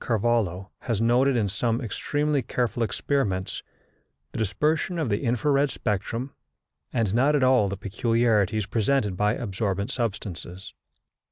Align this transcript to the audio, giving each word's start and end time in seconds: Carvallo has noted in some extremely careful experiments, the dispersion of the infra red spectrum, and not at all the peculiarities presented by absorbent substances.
Carvallo 0.03 0.71
has 0.79 0.99
noted 0.99 1.35
in 1.37 1.47
some 1.47 1.79
extremely 1.79 2.41
careful 2.41 2.81
experiments, 2.81 3.61
the 4.31 4.39
dispersion 4.39 4.97
of 4.97 5.09
the 5.09 5.19
infra 5.19 5.51
red 5.51 5.69
spectrum, 5.69 6.33
and 6.91 7.13
not 7.13 7.35
at 7.35 7.43
all 7.43 7.69
the 7.69 7.77
peculiarities 7.77 8.65
presented 8.65 9.15
by 9.15 9.35
absorbent 9.35 9.91
substances. 9.91 10.73